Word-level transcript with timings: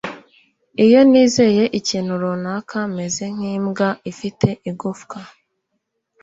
iyo 0.85 1.01
nizeye 1.09 1.63
ikintu 1.79 2.13
runaka, 2.21 2.77
meze 2.95 3.23
nk'imbwa 3.35 3.87
ifite 4.11 4.47
igufwa 4.69 5.19